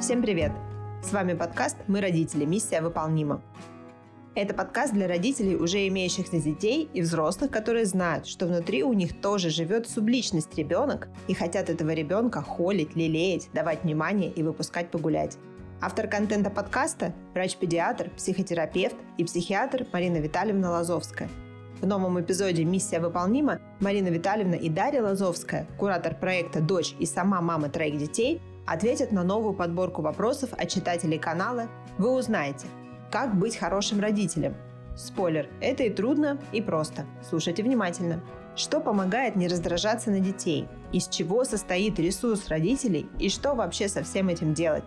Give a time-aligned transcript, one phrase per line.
[0.00, 0.52] Всем привет!
[1.02, 2.46] С вами подкаст «Мы родители.
[2.46, 3.42] Миссия выполнима».
[4.34, 9.20] Это подкаст для родителей, уже имеющих детей и взрослых, которые знают, что внутри у них
[9.20, 15.36] тоже живет субличность ребенок и хотят этого ребенка холить, лелеять, давать внимание и выпускать погулять.
[15.82, 21.28] Автор контента подкаста– врач-педиатр, психотерапевт и психиатр Марина Витальевна Лазовская.
[21.82, 27.42] В новом эпизоде «Миссия выполнима» Марина Витальевна и Дарья Лазовская, куратор проекта «Дочь» и сама
[27.42, 32.68] мама троих детей, ответят на новую подборку вопросов от читателей канала «Вы узнаете,
[33.10, 34.54] как быть хорошим родителем».
[34.96, 37.04] Спойлер, это и трудно, и просто.
[37.28, 38.22] Слушайте внимательно.
[38.54, 40.68] Что помогает не раздражаться на детей?
[40.92, 43.08] Из чего состоит ресурс родителей?
[43.18, 44.86] И что вообще со всем этим делать?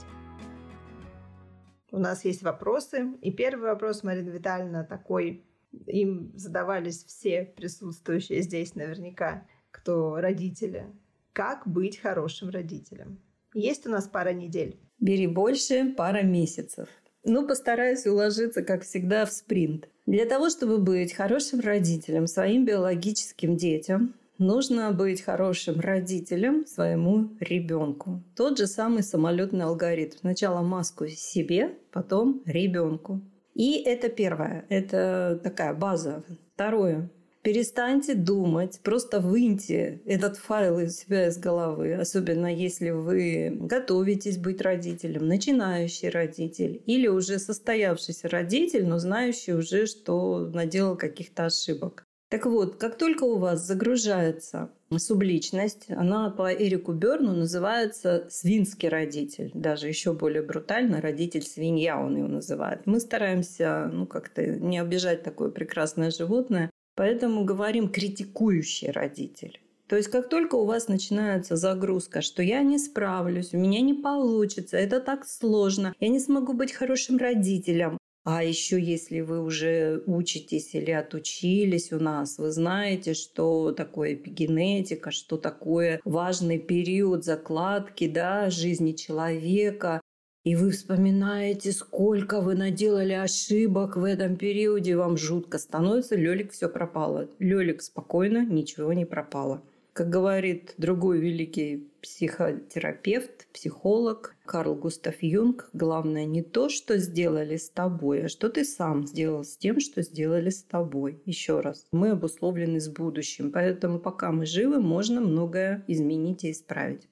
[1.92, 3.14] У нас есть вопросы.
[3.22, 5.46] И первый вопрос, Марина Витальевна, такой,
[5.88, 10.88] им задавались все присутствующие здесь наверняка, кто родители.
[11.34, 13.20] Как быть хорошим родителем?
[13.54, 14.78] Есть у нас пара недель.
[15.00, 16.88] Бери больше, пара месяцев.
[17.24, 19.88] Ну, постараюсь уложиться, как всегда, в спринт.
[20.06, 28.22] Для того, чтобы быть хорошим родителем своим биологическим детям, нужно быть хорошим родителем своему ребенку.
[28.36, 30.18] Тот же самый самолетный алгоритм.
[30.20, 33.22] Сначала маску себе, потом ребенку.
[33.54, 36.24] И это первое, это такая база.
[36.56, 37.10] Второе,
[37.44, 44.62] Перестаньте думать, просто выньте этот файл из себя из головы, особенно если вы готовитесь быть
[44.62, 52.06] родителем, начинающий родитель или уже состоявшийся родитель, но знающий уже, что наделал каких-то ошибок.
[52.30, 59.52] Так вот, как только у вас загружается субличность, она по Эрику Берну называется свинский родитель.
[59.54, 62.86] Даже еще более брутально, родитель свинья он его называет.
[62.86, 69.60] Мы стараемся ну, как-то не обижать такое прекрасное животное, Поэтому говорим критикующий родитель.
[69.88, 73.94] То есть как только у вас начинается загрузка, что я не справлюсь, у меня не
[73.94, 80.02] получится, это так сложно, я не смогу быть хорошим родителем, а еще если вы уже
[80.06, 88.08] учитесь или отучились у нас, вы знаете, что такое эпигенетика, что такое важный период закладки
[88.08, 90.00] да, жизни человека,
[90.44, 96.68] и вы вспоминаете, сколько вы наделали ошибок в этом периоде, вам жутко становится, Лёлик все
[96.68, 97.30] пропало.
[97.40, 99.62] Лёлик спокойно, ничего не пропало.
[99.94, 107.70] Как говорит другой великий психотерапевт, психолог Карл Густав Юнг, главное не то, что сделали с
[107.70, 111.22] тобой, а что ты сам сделал с тем, что сделали с тобой.
[111.26, 117.08] Еще раз, мы обусловлены с будущим, поэтому пока мы живы, можно многое изменить и исправить.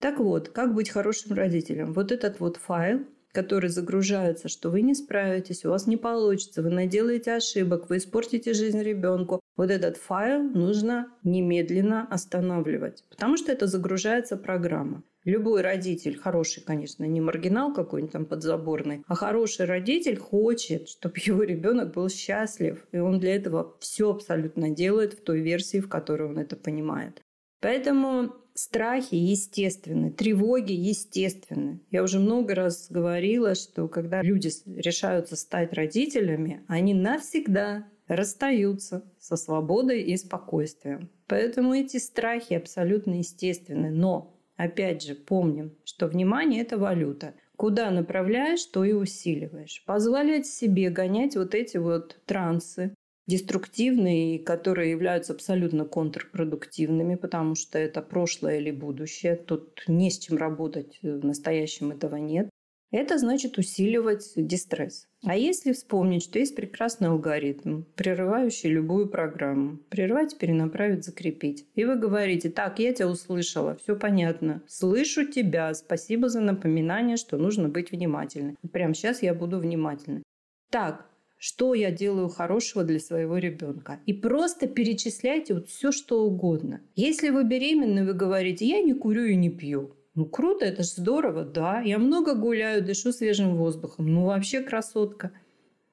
[0.00, 1.92] Так вот, как быть хорошим родителем?
[1.92, 6.70] Вот этот вот файл, который загружается, что вы не справитесь, у вас не получится, вы
[6.70, 9.40] наделаете ошибок, вы испортите жизнь ребенку.
[9.56, 15.02] Вот этот файл нужно немедленно останавливать, потому что это загружается программа.
[15.24, 21.42] Любой родитель, хороший, конечно, не маргинал какой-нибудь там подзаборный, а хороший родитель хочет, чтобы его
[21.42, 22.86] ребенок был счастлив.
[22.90, 27.20] И он для этого все абсолютно делает в той версии, в которой он это понимает.
[27.60, 31.80] Поэтому страхи естественны, тревоги естественны.
[31.90, 39.36] Я уже много раз говорила, что когда люди решаются стать родителями, они навсегда расстаются со
[39.36, 41.10] свободой и спокойствием.
[41.26, 43.90] Поэтому эти страхи абсолютно естественны.
[43.90, 47.34] Но, опять же, помним, что внимание– это валюта.
[47.56, 49.84] Куда направляешь, то и усиливаешь.
[49.86, 52.94] Позволять себе гонять вот эти вот трансы,
[53.30, 59.36] деструктивные, которые являются абсолютно контрпродуктивными, потому что это прошлое или будущее.
[59.36, 62.50] Тут не с чем работать, в настоящем этого нет.
[62.90, 65.06] Это значит усиливать дистресс.
[65.24, 71.66] А если вспомнить, что есть прекрасный алгоритм, прерывающий любую программу, прервать, перенаправить, закрепить.
[71.76, 77.36] И вы говорите, так, я тебя услышала, все понятно, слышу тебя, спасибо за напоминание, что
[77.36, 78.56] нужно быть внимательным.
[78.72, 80.24] Прямо сейчас я буду внимательной.
[80.72, 81.09] Так,
[81.40, 83.98] что я делаю хорошего для своего ребенка.
[84.04, 86.82] И просто перечисляйте вот все, что угодно.
[86.96, 89.96] Если вы беременны, вы говорите, я не курю и не пью.
[90.14, 91.80] Ну, круто, это же здорово, да.
[91.80, 94.12] Я много гуляю, дышу свежим воздухом.
[94.12, 95.32] Ну, вообще красотка.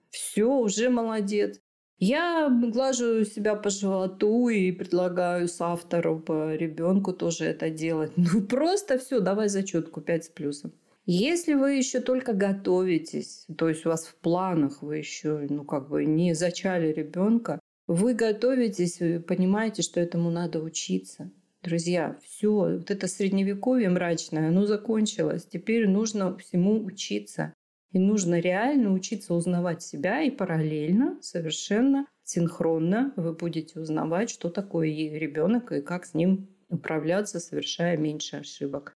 [0.09, 1.61] Все, уже молодец.
[1.97, 8.11] Я глажу себя по животу и предлагаю с автору по ребенку тоже это делать.
[8.17, 10.73] Ну, просто все, давай зачетку 5 с плюсом.
[11.09, 15.87] Если вы еще только готовитесь, то есть у вас в планах вы еще, ну, как
[15.87, 21.31] бы не зачали ребенка, вы готовитесь, вы понимаете, что этому надо учиться.
[21.63, 25.47] Друзья, все, вот это средневековье мрачное, оно закончилось.
[25.49, 27.53] Теперь нужно всему учиться.
[27.93, 34.89] И нужно реально учиться узнавать себя и параллельно, совершенно синхронно вы будете узнавать, что такое
[34.89, 38.93] ребенок и как с ним управляться, совершая меньше ошибок.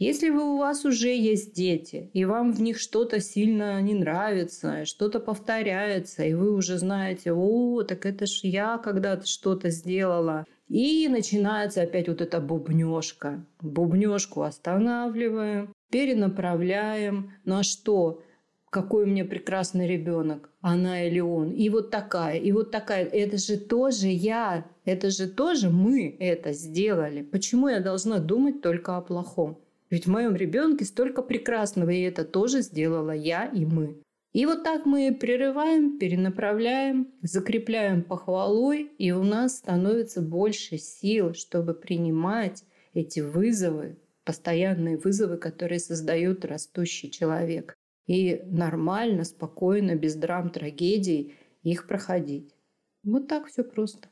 [0.00, 4.86] Если вы, у вас уже есть дети, и вам в них что-то сильно не нравится,
[4.86, 10.46] что-то повторяется, и вы уже знаете, о, так это ж я когда-то что-то сделала.
[10.68, 13.44] И начинается опять вот эта бубнежка.
[13.60, 17.32] Бубнежку останавливаем, перенаправляем.
[17.44, 18.22] На что?
[18.70, 21.50] Какой у меня прекрасный ребенок, она или он.
[21.50, 23.04] И вот такая, и вот такая.
[23.04, 27.20] Это же тоже я, это же тоже мы это сделали.
[27.20, 29.58] Почему я должна думать только о плохом?
[29.90, 34.00] Ведь в моем ребенке столько прекрасного, и это тоже сделала я и мы.
[34.32, 41.74] И вот так мы прерываем, перенаправляем, закрепляем похвалой, и у нас становится больше сил, чтобы
[41.74, 42.62] принимать
[42.94, 47.74] эти вызовы, постоянные вызовы, которые создает растущий человек.
[48.06, 51.34] И нормально, спокойно, без драм, трагедий
[51.64, 52.54] их проходить.
[53.02, 54.08] Вот так все просто.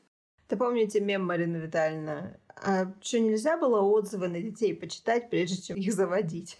[0.49, 2.38] Ты помните мем, Марина Витальевна?
[2.61, 6.57] А что, нельзя было отзывы на детей почитать, прежде чем их заводить?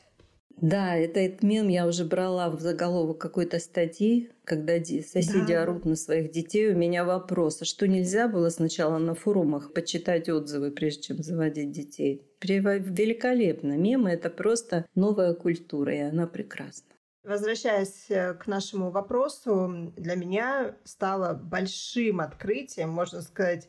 [0.62, 5.64] Да, это, этот мем я уже брала в заголовок какой-то статьи, когда соседи да.
[5.64, 6.74] орут на своих детей.
[6.74, 11.72] У меня вопрос, а что нельзя было сначала на форумах почитать отзывы, прежде чем заводить
[11.72, 12.26] детей?
[12.42, 13.78] Великолепно.
[13.78, 16.90] Мемы– это просто новая культура, и она прекрасна.
[17.24, 23.68] Возвращаясь э, к нашему вопросу, для меня стало большим открытием, можно сказать,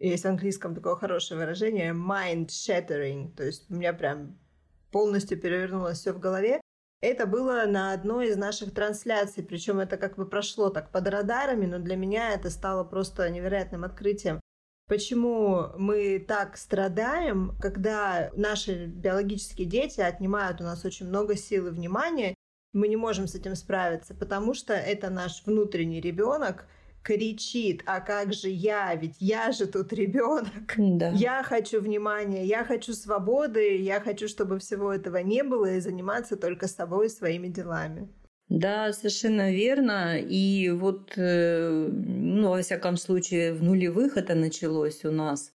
[0.00, 4.38] есть в английском такое хорошее выражение mind shattering, то есть у меня прям
[4.90, 6.60] полностью перевернулось все в голове.
[7.00, 11.66] Это было на одной из наших трансляций, причем это как бы прошло так под радарами,
[11.66, 14.40] но для меня это стало просто невероятным открытием.
[14.88, 21.70] Почему мы так страдаем, когда наши биологические дети отнимают у нас очень много сил и
[21.70, 22.34] внимания,
[22.72, 26.66] мы не можем с этим справиться, потому что это наш внутренний ребенок,
[27.08, 30.74] кричит, а как же я, ведь я же тут ребенок.
[30.76, 31.10] Да.
[31.10, 36.36] Я хочу внимания, я хочу свободы, я хочу, чтобы всего этого не было и заниматься
[36.36, 38.08] только собой и своими делами.
[38.50, 40.18] Да, совершенно верно.
[40.18, 45.50] И вот, э, ну, во всяком случае, в нулевых это началось у нас.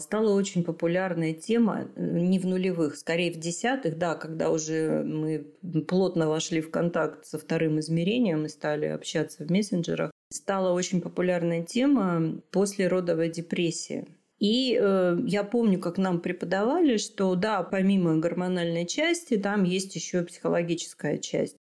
[0.00, 5.46] Стала очень популярная тема э, не в нулевых, скорее в десятых, да, когда уже мы
[5.86, 10.10] плотно вошли в контакт со вторым измерением и стали общаться в мессенджерах.
[10.30, 14.06] Стала очень популярная тема после родовой депрессии.
[14.38, 20.22] И э, я помню, как нам преподавали, что да, помимо гормональной части, там есть еще
[20.22, 21.56] психологическая часть.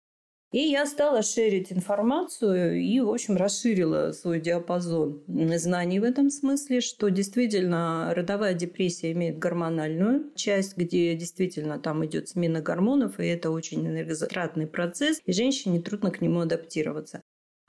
[0.51, 6.81] И я стала шерить информацию и, в общем, расширила свой диапазон знаний в этом смысле,
[6.81, 13.49] что действительно родовая депрессия имеет гормональную часть, где действительно там идет смена гормонов, и это
[13.49, 17.21] очень энергозатратный процесс, и женщине трудно к нему адаптироваться.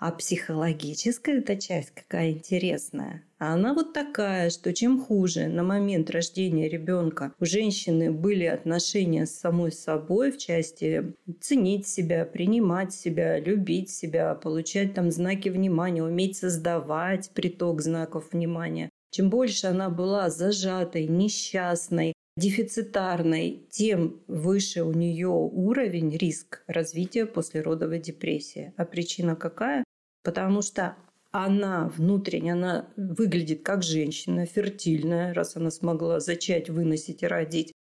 [0.04, 3.22] А психологическая эта часть какая интересная.
[3.38, 9.38] Она вот такая, что чем хуже на момент рождения ребенка у женщины были отношения с
[9.38, 16.36] самой собой в части ценить себя, принимать себя, любить себя, получать там знаки внимания, уметь
[16.36, 18.88] создавать приток знаков внимания.
[19.12, 28.00] Чем больше она была зажатой, несчастной, дефицитарной, тем выше у нее уровень, риск развития послеродовой
[28.00, 28.72] депрессии.
[28.76, 29.84] А причина какая?
[30.22, 30.96] Потому что
[31.30, 37.72] она внутренне, она выглядит как женщина, фертильная, раз она смогла зачать, выносить и родить.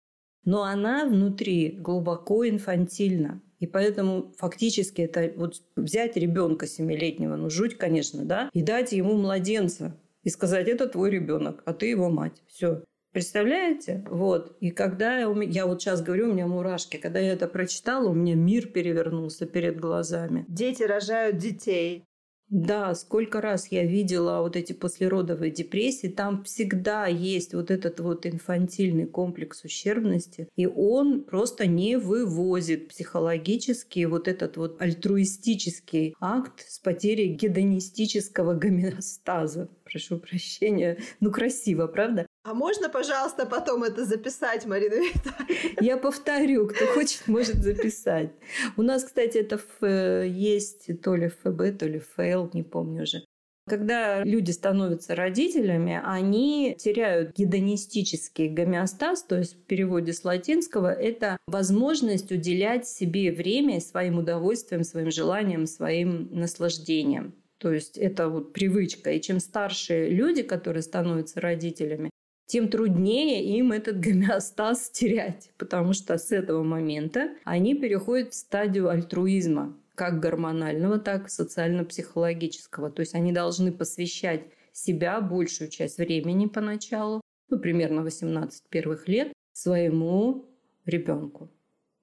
[0.46, 3.42] Но она внутри глубоко инфантильна.
[3.60, 9.14] И поэтому фактически это вот взять ребенка семилетнего, ну жуть, конечно, да, и дать ему
[9.14, 12.42] младенца и сказать, это твой ребенок, а ты его мать.
[12.48, 12.84] Все.
[13.12, 14.06] Представляете?
[14.10, 14.56] Вот.
[14.62, 18.14] И когда я, я вот сейчас говорю, у меня мурашки, когда я это прочитала, у
[18.14, 20.46] меня мир перевернулся перед глазами.
[20.48, 22.06] Дети рожают детей.
[22.52, 28.26] Да, сколько раз я видела вот эти послеродовые депрессии, там всегда есть вот этот вот
[28.26, 36.78] инфантильный комплекс ущербности, и он просто не вывозит психологически вот этот вот альтруистический акт с
[36.80, 39.70] потерей гедонистического гомеостаза.
[39.86, 41.00] Прошу прощения.
[41.22, 42.28] Ну, красиво, правда?
[42.44, 45.76] А можно, пожалуйста, потом это записать, Марина Витальевна?
[45.80, 48.32] Я повторю, кто хочет, может записать.
[48.78, 53.24] У нас, кстати, это э, есть то ли ФБ, то ли ФЛ, не помню уже.
[53.70, 61.38] Когда люди становятся родителями, они теряют гедонистический гомеостаз, то есть в переводе с латинского это
[61.46, 67.36] возможность уделять себе время своим удовольствием, своим желаниям, своим наслаждением.
[67.60, 69.12] То есть это вот привычка.
[69.12, 72.10] И чем старше люди, которые становятся родителями,
[72.52, 78.90] тем труднее им этот гомеостаз терять, потому что с этого момента они переходят в стадию
[78.90, 82.92] альтруизма, как гормонального, так и социально-психологического.
[82.92, 84.42] То есть они должны посвящать
[84.74, 90.44] себя большую часть времени поначалу, ну, примерно 18 первых лет, своему
[90.86, 91.50] ребенку.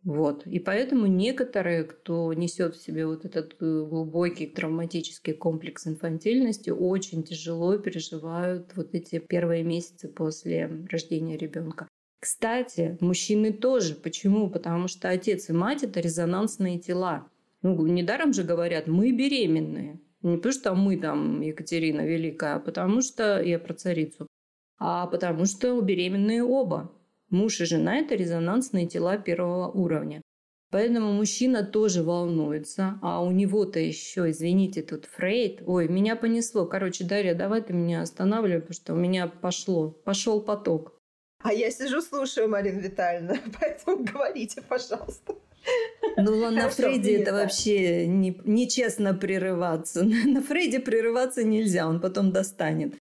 [0.08, 0.46] Вот.
[0.46, 7.22] И поэтому некоторые, кто несет в себе вот этот э, глубокий травматический комплекс инфантильности, очень
[7.24, 11.86] тяжело переживают вот эти первые месяцы после рождения ребенка.
[12.20, 13.94] Кстати, мужчины тоже.
[13.96, 14.48] Почему?
[14.48, 17.28] Потому что отец и мать– это резонансные тела.
[17.60, 20.00] Ну, недаром же говорят, мы беременные.
[20.22, 24.26] Не потому что мы там Екатерина Великая, а потому что я про царицу.
[24.78, 26.98] А потому что беременные оба.
[27.30, 30.23] Муж и жена– это резонансные тела первого уровня.
[30.70, 35.62] Поэтому мужчина тоже волнуется, а у него-то еще, извините, тут Фрейд.
[35.66, 36.66] Ой, меня понесло.
[36.66, 40.99] Короче, Дарья, давай ты меня останавливай, потому что у меня пошло, пошел поток.
[41.42, 45.35] А я сижу, слушаю, Марина Витальевна, поэтому говорите, пожалуйста.
[46.16, 50.02] Ну, на Фрейде это вообще не, нечестно прерываться.
[50.25, 52.94] На Фрейде прерываться нельзя, он потом достанет.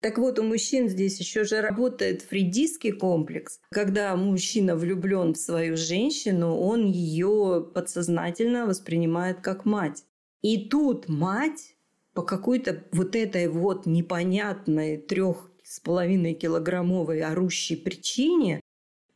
[0.00, 3.60] Так вот, у мужчин здесь еще же работает фрейдистский комплекс.
[3.70, 10.04] Когда мужчина влюблен в свою женщину, он ее подсознательно воспринимает как мать.
[10.40, 11.74] И тут мать
[12.14, 18.60] по какой-то вот этой вот непонятной трех с половиной килограммовой орущей причине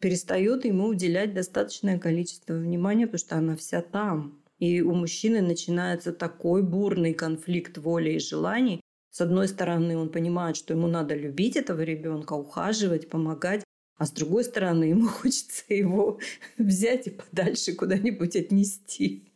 [0.01, 4.43] перестает ему уделять достаточное количество внимания, потому что она вся там.
[4.59, 8.82] И у мужчины начинается такой бурный конфликт воли и желаний,
[9.13, 13.63] с одной стороны, он понимает, что ему надо любить этого ребенка, ухаживать, помогать,
[13.99, 16.19] а с другой стороны, ему хочется его
[16.59, 19.29] взять и подальше куда-нибудь отнести.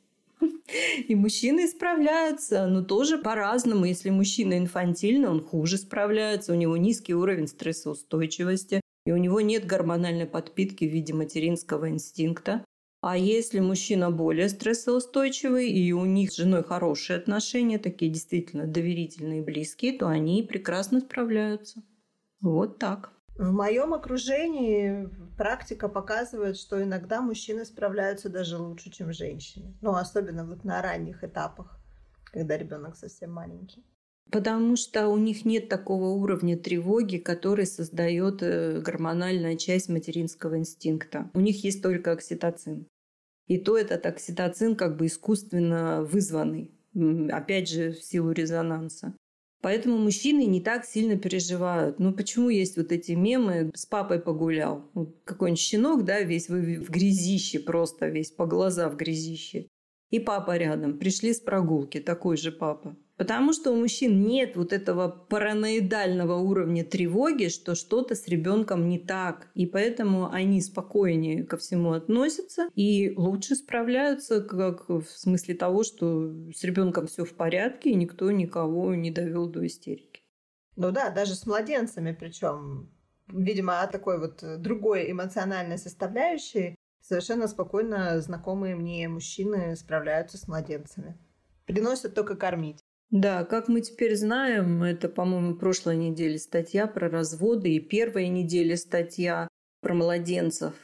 [1.06, 3.84] И мужчины справляются, но тоже по-разному.
[3.84, 9.66] Если мужчина инфантильный, он хуже справляется, у него низкий уровень стрессоустойчивости, и у него нет
[9.66, 12.64] гормональной подпитки в виде материнского инстинкта.
[13.00, 19.40] А если мужчина более стрессоустойчивый, и у них с женой хорошие отношения, такие действительно доверительные
[19.40, 21.82] и близкие, то они прекрасно справляются.
[22.40, 23.12] Вот так.
[23.38, 29.76] В моем окружении практика показывает, что иногда мужчины справляются даже лучше, чем женщины.
[29.82, 31.78] Ну, особенно вот на ранних этапах,
[32.24, 33.84] когда ребенок совсем маленький.
[34.30, 41.30] Потому что у них нет такого уровня тревоги, который создает э, гормональная часть материнского инстинкта.
[41.34, 42.86] У них есть только окситоцин.
[43.46, 46.72] И то этот окситоцин как бы искусственно вызванный,
[47.30, 49.14] опять же, в силу резонанса.
[49.62, 51.98] Поэтому мужчины не так сильно переживают.
[51.98, 54.88] Ну, почему есть вот эти мемы «с папой погулял»?
[54.94, 59.68] Вот какой-нибудь щенок, да, весь в грязище просто, весь по глаза в грязище.
[60.10, 60.98] И папа рядом.
[60.98, 62.96] Пришли с прогулки, такой же папа.
[63.16, 68.98] Потому что у мужчин нет вот этого параноидального уровня тревоги, что что-то с ребенком не
[68.98, 69.48] так.
[69.54, 76.30] И поэтому они спокойнее ко всему относятся и лучше справляются, как в смысле того, что
[76.54, 80.20] с ребенком все в порядке, и никто никого не довел до истерики.
[80.76, 82.90] Ну да, даже с младенцами, причем,
[83.28, 91.16] видимо, от такой вот другой эмоциональной составляющей совершенно спокойно знакомые мне мужчины справляются с младенцами.
[91.64, 92.85] Приносят только кормить.
[93.10, 98.76] Да, как мы теперь знаем, это, по-моему, прошлой неделе статья про разводы и первая неделя
[98.76, 99.48] статья
[99.80, 100.74] про младенцев,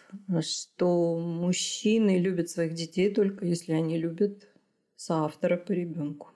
[0.40, 4.48] что мужчины любят своих детей только если они любят
[4.94, 6.30] соавтора по ребенку.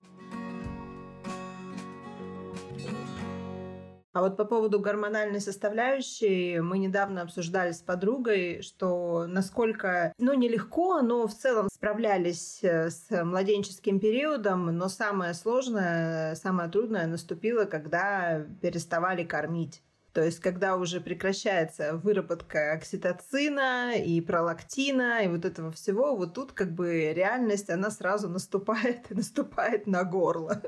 [4.17, 11.01] А вот по поводу гормональной составляющей мы недавно обсуждали с подругой, что насколько, ну, нелегко,
[11.01, 18.43] но в целом справлялись э, с младенческим периодом, но самое сложное, самое трудное наступило, когда
[18.59, 19.83] переставали кормить.
[20.13, 26.53] То есть, когда уже прекращается выработка окситоцина и пролактина, и вот этого всего, вот тут
[26.53, 30.59] как бы реальность, она сразу наступает и наступает на горло.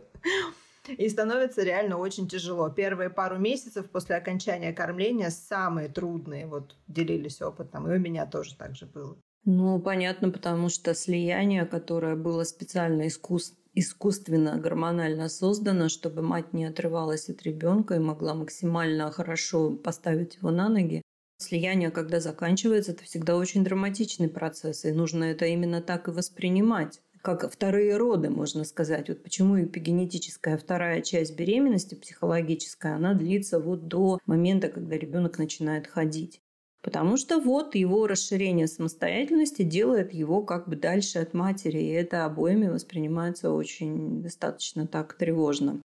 [0.87, 2.69] И становится реально очень тяжело.
[2.69, 6.47] Первые пару месяцев после окончания кормления самые трудные.
[6.47, 7.89] Вот делились опытом.
[7.89, 9.17] И у меня тоже так же было.
[9.45, 13.53] Ну, понятно, потому что слияние, которое было специально искус...
[13.73, 20.51] искусственно, гормонально создано, чтобы мать не отрывалась от ребенка и могла максимально хорошо поставить его
[20.51, 21.01] на ноги,
[21.41, 26.99] Слияние, когда заканчивается, это всегда очень драматичный процесс, и нужно это именно так и воспринимать
[27.21, 29.09] как вторые роды, можно сказать.
[29.09, 35.87] Вот почему эпигенетическая вторая часть беременности, психологическая, она длится вот до момента, когда ребенок начинает
[35.87, 36.41] ходить.
[36.81, 42.25] Потому что вот его расширение самостоятельности делает его как бы дальше от матери, и это
[42.25, 45.81] обоими воспринимается очень достаточно так тревожно.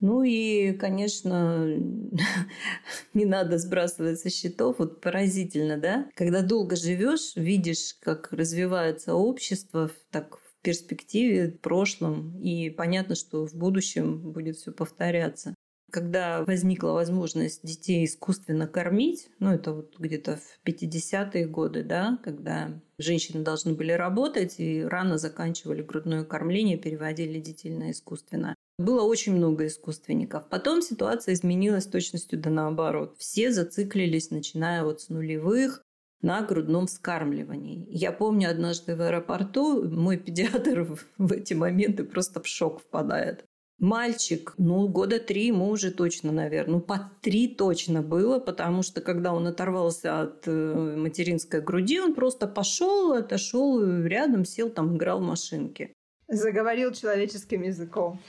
[0.00, 1.66] Ну и, конечно,
[3.14, 4.76] не надо сбрасывать со счетов.
[4.78, 6.08] Вот поразительно, да?
[6.14, 13.54] Когда долго живешь, видишь, как развивается общество так перспективе, в прошлом, и понятно, что в
[13.54, 15.54] будущем будет все повторяться.
[15.90, 22.78] Когда возникла возможность детей искусственно кормить, ну это вот где-то в 50-е годы, да, когда
[22.98, 28.54] женщины должны были работать и рано заканчивали грудное кормление, переводили детей на искусственно.
[28.78, 30.48] Было очень много искусственников.
[30.50, 33.16] Потом ситуация изменилась точностью да наоборот.
[33.18, 35.82] Все зациклились, начиная вот с нулевых,
[36.22, 37.86] на грудном вскармливании.
[37.90, 43.44] Я помню однажды в аэропорту мой педиатр в эти моменты просто в шок впадает.
[43.78, 49.00] Мальчик, ну, года три ему уже точно, наверное, ну, по три точно было, потому что
[49.00, 55.20] когда он оторвался от э, материнской груди, он просто пошел, отошел рядом, сел там, играл
[55.20, 55.92] в машинке.
[56.26, 58.20] Заговорил человеческим языком.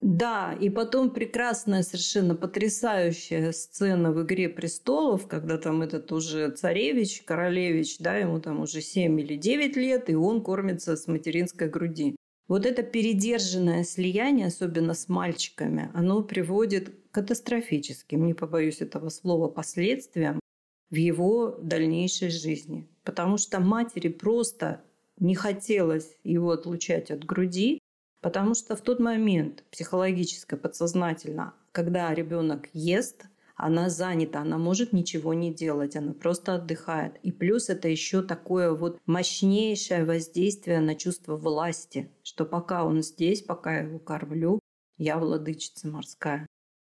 [0.00, 7.22] Да, и потом прекрасная, совершенно потрясающая сцена в «Игре престолов», когда там этот уже царевич,
[7.22, 12.16] королевич, да, ему там уже 7 или 9 лет, и он кормится с материнской груди.
[12.48, 19.48] Вот это передержанное слияние, особенно с мальчиками, оно приводит к катастрофическим, не побоюсь этого слова,
[19.48, 20.40] последствиям
[20.88, 22.88] в его дальнейшей жизни.
[23.04, 24.82] Потому что матери просто
[25.18, 27.80] не хотелось его отлучать от груди,
[28.20, 35.34] Потому что в тот момент психологически, подсознательно, когда ребенок ест, она занята, она может ничего
[35.34, 37.16] не делать, она просто отдыхает.
[37.22, 43.42] И плюс это еще такое вот мощнейшее воздействие на чувство власти, что пока он здесь,
[43.42, 44.60] пока я его кормлю,
[44.96, 46.46] я владычица морская.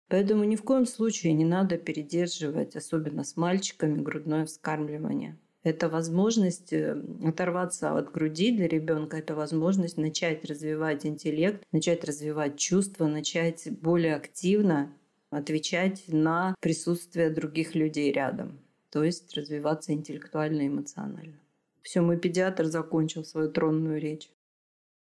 [0.08, 5.38] Поэтому ни в коем случае не надо передерживать, особенно с мальчиками, грудное вскармливание.
[5.64, 12.56] Это возможность э, оторваться от груди для ребенка, это возможность начать развивать интеллект, начать развивать
[12.58, 14.92] чувства, начать более активно
[15.30, 18.58] отвечать на присутствие других людей рядом,
[18.90, 21.38] то есть развиваться интеллектуально и эмоционально.
[21.82, 24.30] Все, мой педиатр закончил свою тронную речь.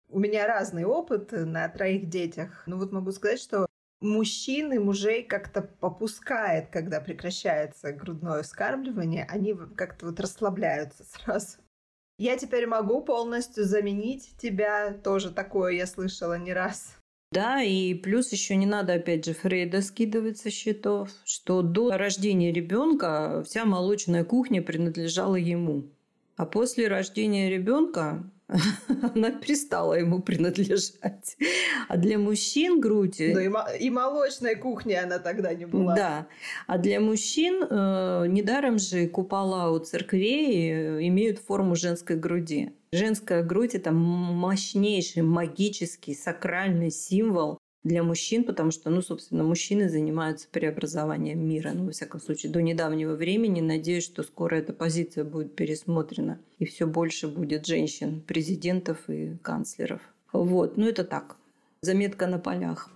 [0.10, 2.64] У меня разный опыт на троих детях.
[2.68, 3.66] Ну вот могу сказать, что
[4.02, 11.58] мужчин и мужей как-то попускает, когда прекращается грудное вскармливание, они как-то вот расслабляются сразу.
[12.18, 16.96] Я теперь могу полностью заменить тебя, тоже такое я слышала не раз.
[17.32, 22.54] Да, и плюс еще не надо, опять же, Фрейда скидывать со счетов, что до рождения
[22.54, 25.90] ребенка вся молочная кухня принадлежала ему.
[26.38, 28.32] А после рождения ребенка
[29.16, 31.38] она перестала ему принадлежать.
[31.88, 33.20] А для мужчин грудь...
[33.20, 35.96] Ну и, и молочной кухни она тогда не была.
[35.96, 36.28] Да.
[36.68, 42.74] А для мужчин э, недаром же купола у церквей э, имеют форму женской груди.
[42.92, 50.48] Женская грудь– это мощнейший магический сакральный символ для мужчин, потому что, ну, собственно, мужчины занимаются
[50.52, 51.72] преобразованием мира.
[51.74, 53.62] Ну, во всяком случае, до недавнего времени.
[53.62, 56.40] Надеюсь, что скоро эта позиция будет пересмотрена.
[56.58, 60.02] И все больше будет женщин, президентов и канцлеров.
[60.34, 61.38] Вот, ну это так.
[61.82, 62.90] Заметка на полях.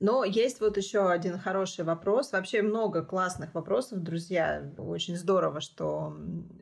[0.00, 2.32] Но есть вот еще один хороший вопрос.
[2.32, 4.70] Вообще много классных вопросов, друзья.
[4.76, 6.14] Очень здорово, что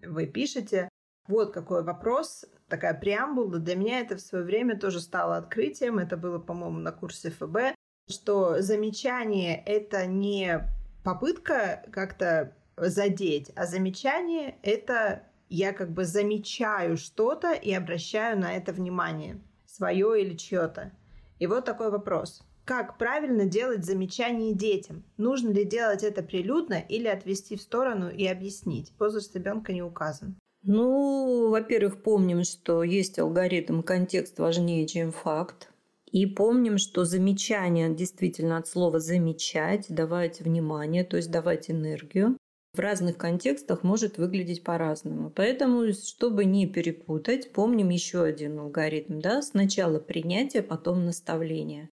[0.07, 0.89] вы пишете.
[1.27, 3.59] Вот какой вопрос, такая преамбула.
[3.59, 5.99] Для меня это в свое время тоже стало открытием.
[5.99, 7.77] Это было, по-моему, на курсе ФБ,
[8.09, 10.67] что замечание— это не
[11.05, 18.73] попытка как-то задеть, а замечание— это я как бы замечаю что-то и обращаю на это
[18.73, 20.93] внимание, свое или чье-то.
[21.39, 22.43] И вот такой вопрос.
[22.65, 25.05] Как правильно делать замечания детям?
[25.19, 28.95] Нужно ли делать это прилюдно или отвести в сторону и объяснить?
[28.99, 30.37] Возраст ребенка не указан.
[30.63, 35.69] Ну, во-первых, помним, что есть алгоритм «контекст важнее, чем факт».
[36.07, 42.37] И помним, что замечание действительно от слова «замечать», давать внимание, то есть давать энергию,
[42.75, 45.31] в разных контекстах может выглядеть по-разному.
[45.31, 49.21] Поэтому, чтобы не перепутать, помним еще один алгоритм.
[49.21, 49.43] Да?
[49.43, 51.91] Сначала принятие, потом наставление.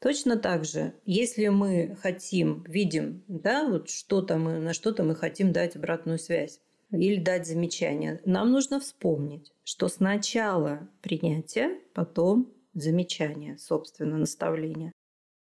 [0.00, 5.52] Точно так же, если мы хотим, видим, да, вот что-то мы, на что-то мы хотим
[5.52, 8.20] дать обратную связь, или дать замечание.
[8.24, 14.92] Нам нужно вспомнить, что сначала принятие, потом замечание, собственно, наставление.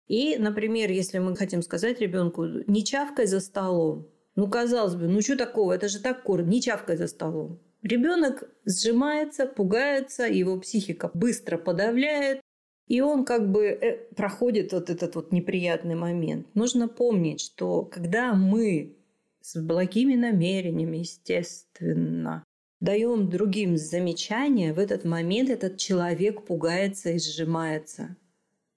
[0.08, 4.08] И, например, если мы хотим сказать ребенку, не чавкай за столом.
[4.36, 7.60] Ну, казалось бы, ну что такого, это же так коротко, не чавкай за столом.
[7.84, 12.41] Ребенок сжимается, пугается, его психика быстро подавляет,
[12.88, 16.47] и он как бы э, проходит вот этот вот неприятный момент.
[16.56, 18.97] Нужно помнить, что когда мы
[19.50, 22.44] с благими намерениями, естественно.
[22.80, 28.16] Даем другим замечания, в этот момент этот человек пугается и сжимается.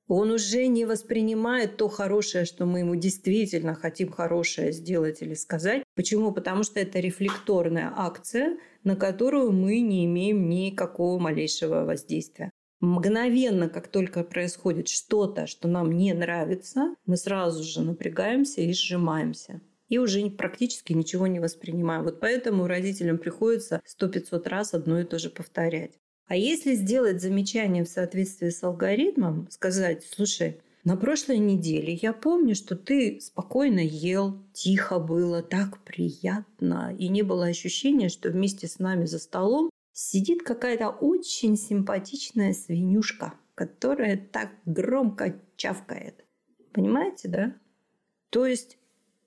[0.09, 5.85] Он уже не воспринимает то хорошее, что мы ему действительно хотим хорошее сделать или сказать.
[5.95, 6.33] Почему?
[6.33, 12.51] Потому что это рефлекторная акция, на которую мы не имеем никакого малейшего воздействия.
[12.81, 19.61] Мгновенно, как только происходит что-то, что нам не нравится, мы сразу же напрягаемся и сжимаемся.
[19.93, 22.05] И уже практически ничего не воспринимаем.
[22.05, 25.99] Вот поэтому родителям приходится сто пятьсот раз одно и то же повторять.
[26.27, 32.55] А если сделать замечание в соответствии с алгоритмом, сказать, слушай, на прошлой неделе я помню,
[32.55, 38.79] что ты спокойно ел, тихо было, так приятно, и не было ощущения, что вместе с
[38.79, 46.25] нами за столом сидит какая-то очень симпатичная свинюшка, которая так громко чавкает.
[46.73, 47.55] Понимаете, да?
[48.31, 48.79] То есть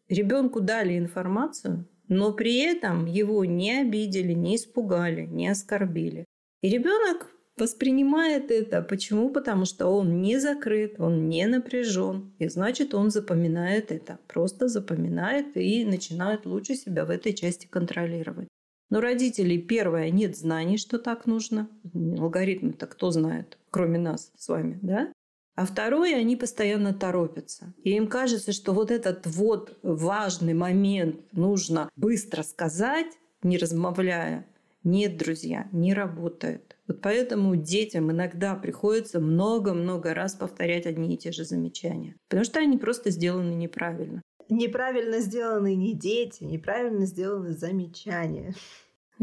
[0.10, 6.26] ребенку дали информацию, но при этом его не обидели, не испугали, не оскорбили.
[6.62, 8.82] И ребенок воспринимает это.
[8.82, 9.30] Почему?
[9.30, 12.34] Потому что он не закрыт, он не напряжен.
[12.40, 14.20] И значит, он запоминает это.
[14.28, 18.48] Просто запоминает и начинает лучше себя в этой части контролировать.
[18.90, 21.70] Но родителей, первое, нет знаний, что так нужно.
[21.94, 25.12] Алгоритмы-то кто знает, кроме нас с вами, да?
[25.56, 27.74] А второе, они постоянно торопятся.
[27.84, 33.08] И им кажется, что вот этот вот важный момент нужно быстро сказать,
[33.42, 34.46] не размовляя.
[34.84, 36.76] Нет, друзья, не работает.
[36.88, 42.16] Вот поэтому детям иногда приходится много-много раз повторять одни и те же замечания.
[42.28, 44.22] Потому что они просто сделаны неправильно.
[44.50, 48.54] Неправильно сделаны не дети, неправильно сделаны замечания.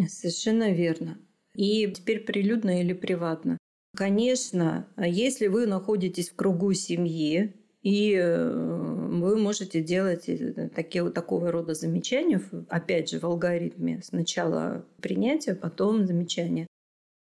[0.08, 1.18] Совершенно верно.
[1.54, 3.58] И теперь прилюдно или приватно.
[3.94, 11.50] Конечно, если вы находитесь в кругу семьи, и э, вы можете делать э, такие, такого
[11.50, 14.00] рода замечания, опять же, в алгоритме.
[14.02, 16.68] Сначала принятие, потом замечание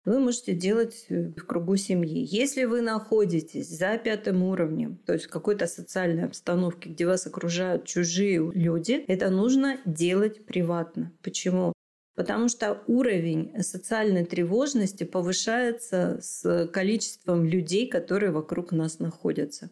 [0.04, 2.26] вы можете делать э, в кругу семьи.
[2.30, 7.84] Если вы находитесь за пятым уровнем, то есть в какой-то социальной обстановке, где вас окружают
[7.84, 11.12] чужие люди, это нужно делать приватно.
[11.22, 11.72] Почему?
[12.14, 19.70] Потому что уровень социальной тревожности повышается с количеством людей, которые вокруг нас находятся.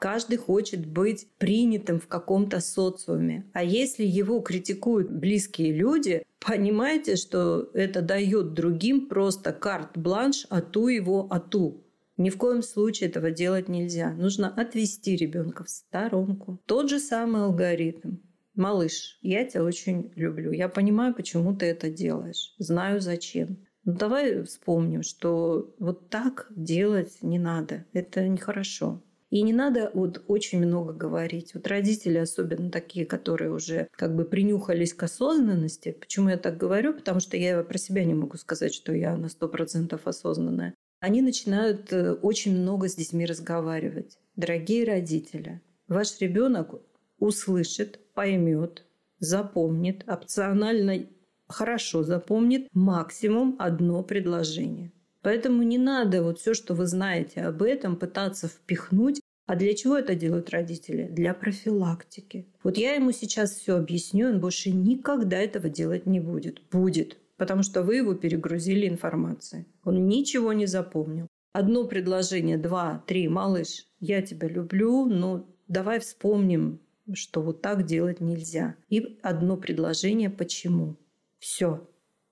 [0.00, 3.44] Каждый хочет быть принятым в каком-то социуме.
[3.52, 11.28] А если его критикуют близкие люди, понимаете, что это дает другим просто карт-бланш ату его
[11.30, 11.84] ату.
[12.16, 14.12] Ни в коем случае этого делать нельзя.
[14.12, 16.58] Нужно отвести ребенка в сторонку.
[16.64, 18.16] Тот же самый алгоритм.
[18.60, 20.52] Малыш, я тебя очень люблю.
[20.52, 22.54] Я понимаю, почему ты это делаешь.
[22.58, 23.56] Знаю зачем.
[23.84, 27.86] Но давай вспомним, что вот так делать не надо.
[27.94, 29.02] Это нехорошо.
[29.30, 31.54] И не надо вот очень много говорить.
[31.54, 35.96] Вот родители, особенно такие, которые уже как бы принюхались к осознанности.
[35.98, 36.92] Почему я так говорю?
[36.92, 40.74] Потому что я про себя не могу сказать, что я на сто процентов осознанная.
[40.98, 44.18] Они начинают э, очень много с детьми разговаривать.
[44.36, 46.74] Дорогие родители, ваш ребенок
[47.20, 48.84] услышит, поймет,
[49.18, 51.06] запомнит, опционально
[51.48, 54.92] хорошо запомнит максимум одно предложение.
[55.22, 59.22] Поэтому не надо вот все, что вы знаете об этом, пытаться впихнуть.
[59.46, 61.08] А для чего это делают родители?
[61.10, 62.46] Для профилактики.
[62.62, 66.60] Вот я ему сейчас все объясню, он больше никогда этого делать не будет.
[66.70, 67.16] Будет.
[67.38, 69.64] Потому что вы его перегрузили информацией.
[69.82, 71.26] Он ничего не запомнил.
[71.54, 76.80] Одно предложение, два, три, малыш, я тебя люблю, но давай вспомним,
[77.14, 78.76] что вот так делать нельзя.
[78.88, 80.96] И одно предложение, почему.
[81.38, 81.88] Все.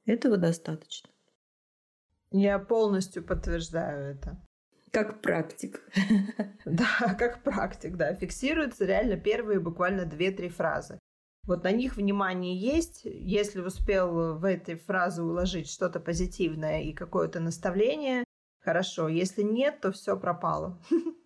[0.07, 1.11] Этого достаточно.
[2.31, 4.41] Я полностью подтверждаю это.
[4.91, 5.83] Как практик.
[6.65, 8.15] Да, как практик, да.
[8.15, 10.99] Фиксируются реально первые буквально две-три фразы.
[11.47, 13.03] Вот на них внимание есть.
[13.05, 18.25] Если успел в этой фразе уложить что-то позитивное и какое-то наставление,
[18.61, 19.09] хорошо.
[19.09, 20.79] Если нет, то все пропало.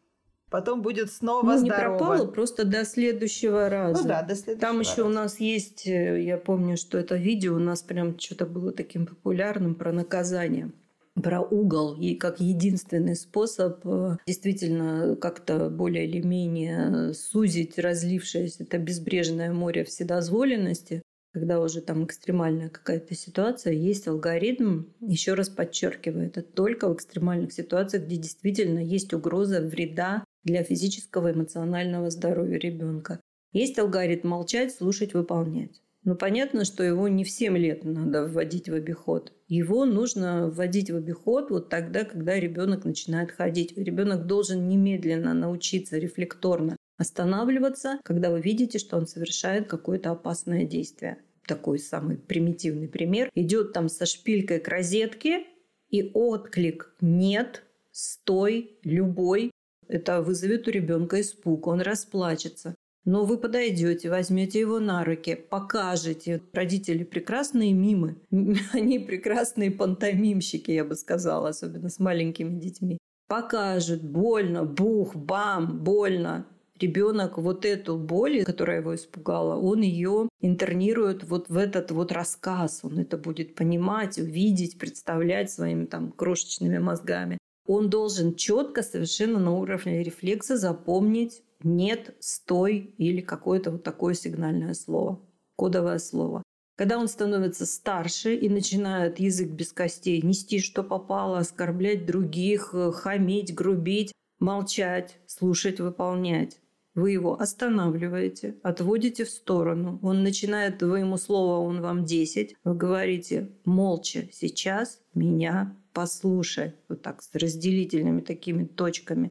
[0.53, 1.63] Потом будет снова ну, здорово.
[1.63, 4.03] не пропало, просто до следующего раза.
[4.03, 5.05] Ну да, до следующего Там еще раза.
[5.07, 9.07] у нас есть, э, я помню, что это видео у нас прям что-то было таким
[9.07, 10.71] популярным про наказание
[11.15, 18.79] про угол и как единственный способ э, действительно как-то более или менее сузить разлившееся это
[18.79, 26.43] безбрежное море вседозволенности, когда уже там экстремальная какая-то ситуация, есть алгоритм, еще раз подчеркиваю, это
[26.43, 33.21] только в экстремальных ситуациях, где действительно есть угроза вреда для физического и эмоционального здоровья ребенка.
[33.53, 35.83] Есть алгоритм молчать, слушать, выполнять.
[36.05, 39.33] Но понятно, что его не в 7 лет надо вводить в обиход.
[39.47, 43.77] Его нужно вводить в обиход вот тогда, когда ребенок начинает ходить.
[43.77, 51.19] Ребенок должен немедленно научиться рефлекторно останавливаться, когда вы видите, что он совершает какое-то опасное действие.
[51.47, 53.31] Такой самый примитивный пример.
[53.35, 55.45] Идет там со шпилькой к розетке,
[55.93, 59.52] и отклик «нет», «стой», «любой»
[59.93, 62.75] это вызовет у ребенка испуг, он расплачется.
[63.05, 66.41] Но вы подойдете, возьмете его на руки, покажете.
[66.53, 68.17] Родители прекрасные мимы.
[68.73, 72.99] Они прекрасные пантомимщики, я бы сказала, особенно с маленькими детьми.
[73.29, 76.47] покажут, больно, бух, бам, больно,
[76.83, 82.81] ребенок вот эту боль, которая его испугала, он ее интернирует вот в этот вот рассказ.
[82.83, 87.39] Он это будет понимать, увидеть, представлять своими там крошечными мозгами.
[87.67, 94.75] Он должен четко, совершенно на уровне рефлекса запомнить «нет», «стой» или какое-то вот такое сигнальное
[94.75, 95.21] слово,
[95.57, 96.43] кодовое слово.
[96.77, 103.55] Когда он становится старше и начинает язык без костей нести, что попало, оскорблять других, хамить,
[103.55, 106.59] грубить, молчать, слушать, выполнять,
[106.95, 109.99] вы его останавливаете, отводите в сторону.
[110.03, 112.57] Он начинает твоему слову, он вам 10.
[112.65, 116.75] Вы говорите молча, сейчас меня послушай.
[116.89, 119.31] Вот так, с разделительными такими точками.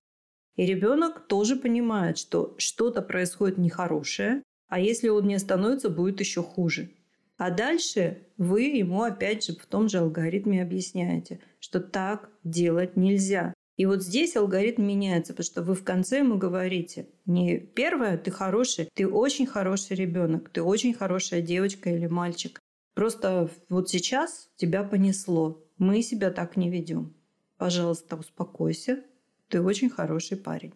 [0.56, 6.44] И ребенок тоже понимает, что что-то происходит нехорошее, а если он не остановится, будет еще
[6.44, 6.92] хуже.
[7.38, 13.54] А дальше вы ему опять же в том же алгоритме объясняете, что так делать нельзя.
[13.78, 18.30] И вот здесь алгоритм меняется, потому что вы в конце ему говорите, не первое, ты
[18.30, 22.60] хороший, ты очень хороший ребенок, ты очень хорошая девочка или мальчик.
[22.94, 25.64] Просто вот сейчас тебя понесло.
[25.82, 27.16] Мы себя так не ведем.
[27.58, 29.04] Пожалуйста, успокойся.
[29.48, 30.76] Ты очень хороший парень.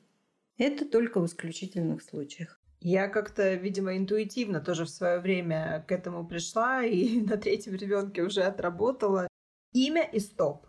[0.58, 2.60] Это только в исключительных случаях.
[2.82, 8.24] Я как-то, видимо, интуитивно тоже в свое время к этому пришла и на третьем ребенке
[8.24, 9.28] уже отработала.
[9.74, 10.66] Имя и стоп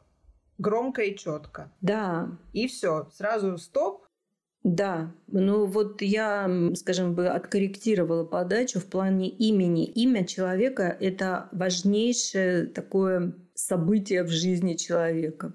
[0.58, 1.72] громко и четко.
[1.80, 2.28] Да.
[2.52, 4.04] И все, сразу стоп.
[4.62, 9.86] Да, ну вот я, скажем бы, откорректировала подачу в плане имени.
[9.86, 15.52] Имя человека– это важнейшее такое событие в жизни человека.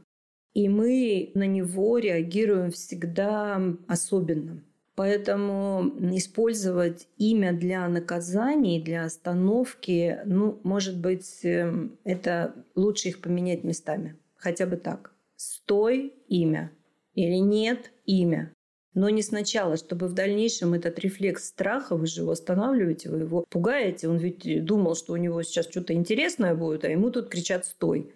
[0.54, 4.62] И мы на него реагируем всегда особенно.
[4.96, 13.64] Поэтому использовать имя для наказаний, для остановки, ну, может быть, эм, это лучше их поменять
[13.64, 15.14] местами хотя бы так.
[15.36, 16.72] Стой имя
[17.14, 18.52] или нет имя.
[18.94, 23.46] Но не сначала, чтобы в дальнейшем этот рефлекс страха, вы же его останавливаете, вы его
[23.50, 24.10] пугаете.
[24.10, 28.12] Он ведь думал, что у него сейчас что-то интересное будет, а ему тут кричат «стой».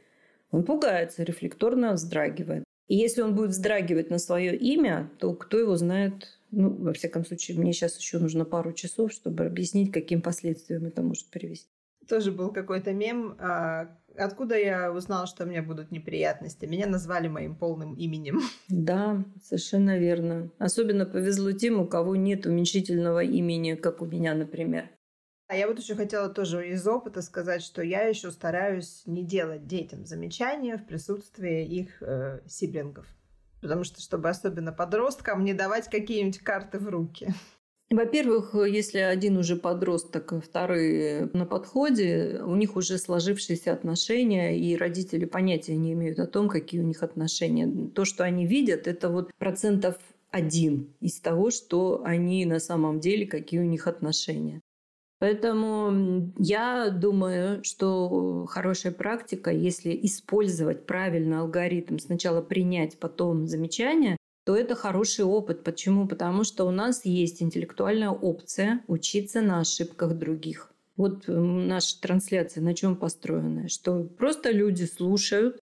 [0.52, 2.64] Он пугается, рефлекторно вздрагивает.
[2.88, 7.26] И если он будет вздрагивать на свое имя, то кто его знает, ну, во всяком
[7.26, 11.75] случае, мне сейчас еще нужно пару часов, чтобы объяснить, каким последствиям это может привести.
[12.08, 16.66] Тоже был какой-то мем, а, Откуда я узнала, что у меня будут неприятности?
[16.66, 18.42] Меня назвали моим полным именем.
[18.70, 20.52] Да, совершенно верно.
[20.58, 24.90] Особенно повезло тем, у кого нет уменьшительного имени, как у меня, например.
[25.48, 29.68] А я вот еще хотела тоже из опыта сказать, что я еще стараюсь не делать
[29.68, 33.06] детям замечания в присутствии их э, сиблингов.
[33.62, 37.34] Потому что, чтобы особенно подросткам не давать какие-нибудь карты в руки.
[37.96, 44.76] Во-первых, если один уже подросток, а второй на подходе, у них уже сложившиеся отношения, и
[44.76, 47.90] родители понятия не имеют о том, какие у них отношения.
[47.96, 49.96] То, что они видят, это вот процентов
[50.30, 54.60] один из того, что они на самом деле, какие у них отношения.
[55.20, 64.56] Поэтому я думаю, что хорошая практика, если использовать правильно алгоритм, сначала принять, потом замечание, то
[64.56, 65.64] это хороший опыт.
[65.64, 66.08] Почему?
[66.08, 70.72] Потому что у нас есть интеллектуальная опция учиться на ошибках других.
[70.96, 73.68] Вот наша трансляция на чем построена?
[73.68, 75.60] Что просто люди слушают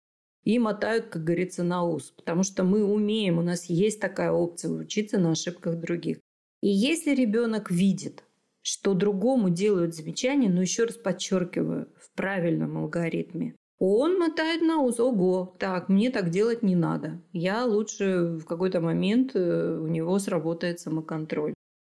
[0.45, 2.11] и мотают, как говорится, на ус.
[2.11, 6.19] Потому что мы умеем, у нас есть такая опция учиться на ошибках других.
[6.63, 8.25] И если ребенок видит,
[8.63, 15.01] что другому делают замечания, но еще раз подчеркиваю, в правильном алгоритме, он мотает на ус.
[15.01, 17.21] Ого, так, мне так делать не надо.
[17.33, 21.55] Я лучше в какой-то момент э, у него сработает самоконтроль.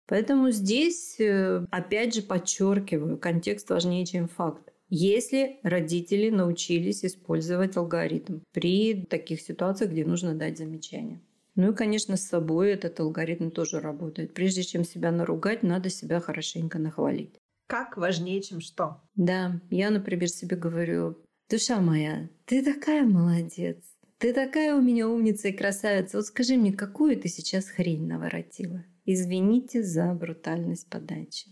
[0.09, 4.73] Поэтому здесь, э, опять же, подчеркиваю, контекст важнее, чем факт.
[4.89, 11.21] Если родители научились использовать алгоритм при таких ситуациях, где нужно дать замечание.
[11.55, 14.35] Ну и, конечно, с собой этот алгоритм тоже работает.
[14.35, 17.35] Прежде чем себя наругать, надо себя хорошенько нахвалить.
[17.67, 19.01] Как важнее, чем что?
[19.15, 21.17] Да, я, например, себе говорю,
[21.51, 23.77] Душа моя, ты такая молодец.
[24.17, 26.17] Ты такая у меня умница и красавица.
[26.17, 28.83] Вот скажи мне, какую ты сейчас хрень наворотила?
[29.05, 31.51] Извините за брутальность подачи.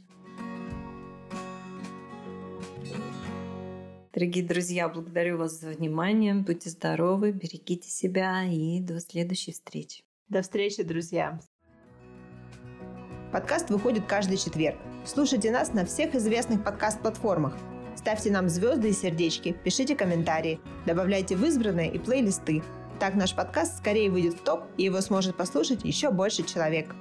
[4.14, 6.34] Дорогие друзья, благодарю вас за внимание.
[6.36, 10.04] Будьте здоровы, берегите себя и до следующей встречи.
[10.30, 11.38] До встречи, друзья.
[13.30, 14.78] Подкаст выходит каждый четверг.
[15.04, 17.58] Слушайте нас на всех известных подкаст-платформах–
[18.02, 22.60] Ставьте нам звезды и сердечки, пишите комментарии, добавляйте в избранные и плейлисты.
[22.98, 26.96] Так наш подкаст скорее выйдет в топ, и его сможет послушать еще больше человек.